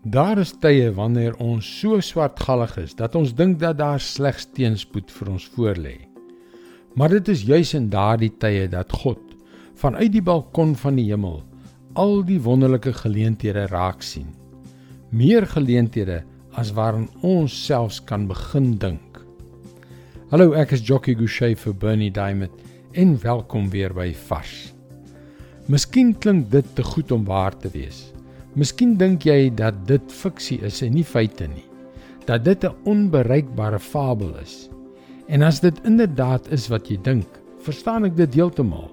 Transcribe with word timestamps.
Daar 0.00 0.38
is 0.40 0.54
tye 0.56 0.86
wanneer 0.96 1.34
ons 1.44 1.66
so 1.76 1.98
swartgallig 2.00 2.72
is 2.80 2.94
dat 2.96 3.12
ons 3.18 3.34
dink 3.36 3.58
dat 3.60 3.76
daar 3.76 4.00
slegs 4.00 4.46
teenspoed 4.56 5.10
vir 5.12 5.28
ons 5.28 5.48
voorlê. 5.52 5.98
Maar 6.96 7.18
dit 7.18 7.28
is 7.28 7.42
juis 7.44 7.74
in 7.76 7.90
daardie 7.92 8.32
tye 8.40 8.64
dat 8.72 8.94
God 9.02 9.20
vanuit 9.76 10.08
die 10.14 10.22
balkon 10.24 10.72
van 10.80 10.96
die 10.96 11.04
hemel 11.10 11.42
al 12.00 12.22
die 12.24 12.38
wonderlike 12.40 12.94
geleenthede 12.96 13.66
raak 13.68 14.00
sien. 14.00 14.30
Meer 15.12 15.44
geleenthede 15.44 16.22
as 16.56 16.70
waarin 16.72 17.10
ons 17.20 17.52
selfs 17.52 17.98
kan 18.00 18.24
begin 18.30 18.78
dink. 18.80 19.20
Hallo, 20.32 20.54
ek 20.56 20.72
is 20.78 20.86
Jockey 20.86 21.12
Gouchee 21.18 21.58
vir 21.60 21.76
Bernie 21.76 22.08
Diamond 22.10 22.56
en 22.96 23.18
welkom 23.20 23.68
weer 23.68 23.92
by 23.92 24.14
Vars. 24.30 24.72
Miskien 25.68 26.14
klink 26.16 26.48
dit 26.48 26.72
te 26.74 26.86
goed 26.88 27.12
om 27.12 27.28
waar 27.28 27.52
te 27.52 27.68
wees. 27.76 28.14
Miskien 28.58 28.96
dink 28.98 29.22
jy 29.28 29.46
dat 29.54 29.76
dit 29.86 30.10
fiksie 30.10 30.58
is 30.66 30.80
en 30.82 30.96
nie 30.96 31.06
feite 31.06 31.46
nie. 31.46 31.66
Dat 32.26 32.44
dit 32.44 32.64
'n 32.64 32.74
onbereikbare 32.84 33.78
fabel 33.78 34.34
is. 34.42 34.68
En 35.28 35.42
as 35.42 35.60
dit 35.60 35.74
inderdaad 35.84 36.50
is 36.50 36.68
wat 36.68 36.88
jy 36.88 36.98
dink, 37.02 37.26
verstaan 37.62 38.04
ek 38.04 38.16
dit 38.16 38.34
heeltemal. 38.34 38.90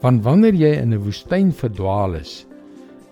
Want 0.00 0.24
wanneer 0.24 0.54
jy 0.54 0.80
in 0.80 0.94
'n 0.94 1.04
woestyn 1.04 1.52
verdwaal 1.52 2.14
is, 2.14 2.46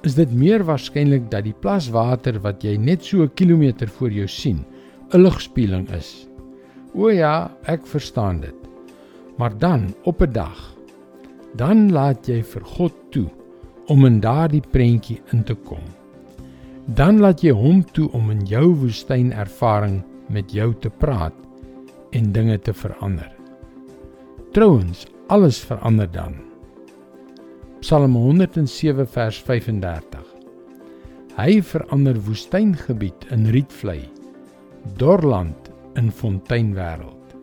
is 0.02 0.14
dit 0.14 0.32
meer 0.32 0.64
waarskynlik 0.64 1.30
dat 1.30 1.44
die 1.44 1.54
plas 1.60 1.90
water 1.90 2.40
wat 2.40 2.64
jy 2.64 2.76
net 2.76 3.04
so 3.04 3.22
'n 3.22 3.34
kilometer 3.34 3.88
voor 3.88 4.10
jou 4.10 4.26
sien, 4.26 4.64
'n 5.12 5.22
lugspieeling 5.22 5.90
is. 5.90 6.26
O 6.94 7.08
ja, 7.10 7.50
ek 7.64 7.86
verstaan 7.86 8.40
dit. 8.40 8.56
Maar 9.36 9.58
dan 9.58 9.94
op 10.04 10.22
'n 10.22 10.32
dag, 10.32 10.74
dan 11.56 11.92
laat 11.92 12.26
jy 12.26 12.42
vir 12.42 12.64
God 12.64 12.92
toe 13.10 13.28
om 13.86 14.04
in 14.06 14.20
daardie 14.20 14.62
prentjie 14.70 15.20
in 15.32 15.42
te 15.44 15.54
kom. 15.54 15.82
Dan 16.86 17.20
laat 17.22 17.42
jy 17.42 17.54
hom 17.54 17.82
toe 17.94 18.08
om 18.16 18.30
in 18.34 18.42
jou 18.46 18.72
woestyn 18.82 19.32
ervaring 19.32 20.00
met 20.32 20.52
jou 20.52 20.72
te 20.80 20.90
praat 20.90 21.36
en 22.12 22.32
dinge 22.32 22.58
te 22.58 22.74
verander. 22.74 23.30
Trouwens, 24.52 25.06
alles 25.32 25.60
verander 25.64 26.10
dan. 26.12 26.34
Psalm 27.80 28.14
107 28.14 29.06
vers 29.08 29.38
35. 29.46 30.26
Hy 31.38 31.62
verander 31.64 32.18
woestyngebied 32.26 33.26
in 33.32 33.48
rietvlei, 33.54 34.02
dorland 35.00 35.70
in 35.96 36.12
fonteinwêreld. 36.12 37.36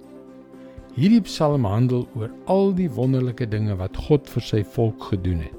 Hierdie 0.99 1.23
psalm 1.25 1.65
handel 1.65 2.05
oor 2.19 2.31
al 2.51 2.73
die 2.77 2.89
wonderlike 2.91 3.47
dinge 3.49 3.75
wat 3.79 3.97
God 4.07 4.29
vir 4.29 4.45
sy 4.45 4.61
volk 4.75 5.09
gedoen 5.11 5.41
het. 5.47 5.58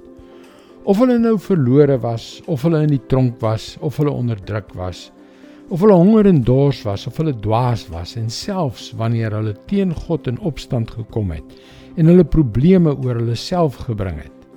Of 0.90 0.98
hulle 0.98 1.20
nou 1.22 1.36
verlore 1.38 2.00
was, 2.02 2.40
of 2.50 2.64
hulle 2.66 2.80
in 2.82 2.90
die 2.90 3.04
tronk 3.12 3.36
was, 3.44 3.76
of 3.84 4.00
hulle 4.00 4.10
onderdruk 4.10 4.72
was, 4.74 5.04
of 5.70 5.84
hulle 5.84 5.94
honger 5.94 6.26
en 6.26 6.40
dors 6.42 6.80
was, 6.82 7.04
of 7.06 7.20
hulle 7.20 7.34
dwaas 7.44 7.84
was 7.92 8.16
en 8.18 8.26
selfs 8.34 8.88
wanneer 8.98 9.36
hulle 9.36 9.52
teen 9.70 9.92
God 9.94 10.26
in 10.26 10.40
opstand 10.50 10.90
gekom 10.96 11.30
het 11.30 11.54
en 11.94 12.10
hulle 12.10 12.26
probleme 12.26 12.96
oor 13.04 13.20
hulle 13.20 13.38
self 13.38 13.78
gebring 13.86 14.18
het. 14.18 14.48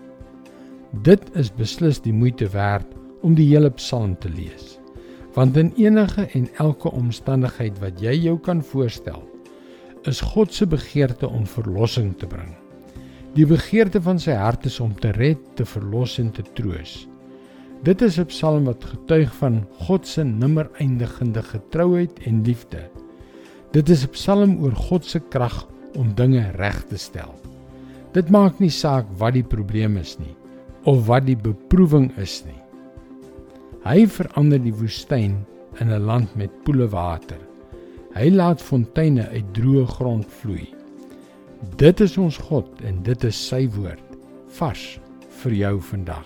Dit 1.05 1.29
is 1.37 1.53
beslis 1.53 2.01
die 2.01 2.15
moeite 2.15 2.49
werd 2.55 2.89
om 3.21 3.37
die 3.37 3.51
hele 3.51 3.69
Psalm 3.77 4.17
te 4.17 4.33
lees. 4.33 4.79
Want 5.37 5.57
in 5.61 5.69
enige 5.77 6.25
en 6.33 6.49
elke 6.61 6.89
omstandigheid 6.97 7.77
wat 7.83 8.01
jy 8.01 8.17
jou 8.25 8.39
kan 8.41 8.65
voorstel, 8.73 9.21
is 10.09 10.25
God 10.33 10.53
se 10.53 10.65
begeerte 10.65 11.29
om 11.29 11.45
verlossing 11.45 12.15
te 12.17 12.29
bring. 12.29 12.55
Die 13.33 13.45
begeerte 13.49 13.97
van 14.05 14.19
sy 14.21 14.35
hart 14.37 14.67
is 14.69 14.75
om 14.83 14.91
te 14.93 15.09
red, 15.15 15.41
te 15.57 15.65
verlos 15.65 16.19
en 16.21 16.27
te 16.35 16.43
troos. 16.53 17.07
Dit 17.83 18.01
is 18.05 18.19
'n 18.19 18.29
psalm 18.29 18.65
wat 18.69 18.85
getuig 18.85 19.33
van 19.41 19.65
God 19.87 20.07
se 20.07 20.23
nimmer 20.23 20.69
eindigende 20.77 21.41
getrouheid 21.41 22.19
en 22.27 22.43
liefde. 22.43 22.89
Dit 23.71 23.89
is 23.89 24.03
'n 24.05 24.11
psalm 24.11 24.61
oor 24.63 24.75
God 24.75 25.05
se 25.05 25.19
krag 25.19 25.67
om 25.97 26.13
dinge 26.13 26.51
reg 26.51 26.83
te 26.87 26.97
stel. 26.97 27.33
Dit 28.13 28.29
maak 28.29 28.59
nie 28.59 28.69
saak 28.69 29.05
wat 29.17 29.33
die 29.33 29.43
probleem 29.43 29.97
is 29.97 30.17
nie 30.19 30.35
of 30.83 31.07
wat 31.07 31.25
die 31.25 31.37
beproewing 31.37 32.11
is 32.17 32.43
nie. 32.45 32.61
Hy 33.83 34.05
verander 34.05 34.59
die 34.59 34.73
woestyn 34.73 35.45
in 35.79 35.89
'n 35.89 36.05
land 36.05 36.35
met 36.35 36.63
poele 36.63 36.87
water. 36.87 37.39
Hy 38.13 38.29
laat 38.29 38.61
fonteine 38.61 39.27
uit 39.29 39.53
droë 39.53 39.85
grond 39.87 40.25
vloei. 40.25 40.82
Dit 41.63 42.01
is 42.03 42.17
ons 42.19 42.37
God 42.49 42.81
en 42.83 42.97
dit 43.05 43.23
is 43.23 43.37
sy 43.47 43.61
woord 43.71 44.17
vars 44.57 44.81
vir 45.39 45.53
jou 45.55 45.77
vandag. 45.87 46.25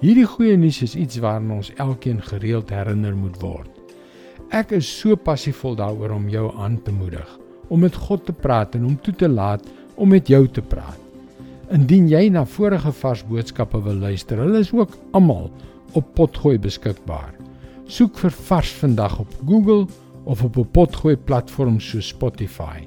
Hierdie 0.00 0.26
goeie 0.28 0.54
nuus 0.56 0.78
is 0.86 0.94
iets 0.94 1.18
waaraan 1.20 1.50
ons 1.58 1.72
elkeen 1.82 2.20
gereeld 2.22 2.70
herinner 2.70 3.16
moet 3.18 3.40
word. 3.42 3.72
Ek 4.54 4.70
is 4.78 4.86
so 4.86 5.18
passievol 5.18 5.74
daaroor 5.78 6.14
om 6.14 6.30
jou 6.30 6.46
aan 6.62 6.78
te 6.86 6.94
moedig 6.94 7.26
om 7.70 7.82
met 7.82 7.98
God 8.06 8.24
te 8.26 8.34
praat 8.34 8.74
en 8.78 8.86
hom 8.86 8.96
toe 9.02 9.14
te 9.18 9.28
laat 9.28 9.66
om 9.96 10.10
met 10.14 10.30
jou 10.30 10.44
te 10.46 10.62
praat. 10.62 10.98
Indien 11.74 12.08
jy 12.10 12.24
na 12.30 12.46
vorige 12.46 12.94
vars 13.02 13.26
boodskappe 13.26 13.82
wil 13.82 13.98
luister, 13.98 14.38
hulle 14.42 14.62
is 14.62 14.72
ook 14.74 14.94
almal 15.14 15.50
op 15.98 16.14
Potgooi 16.14 16.56
beskikbaar. 16.58 17.34
Soek 17.90 18.18
vir 18.22 18.34
Vars 18.46 18.72
vandag 18.78 19.20
op 19.22 19.36
Google 19.42 19.86
of 20.24 20.42
op 20.46 20.56
'n 20.56 20.70
Potgooi 20.70 21.16
platform 21.16 21.80
so 21.80 22.00
Spotify. 22.00 22.86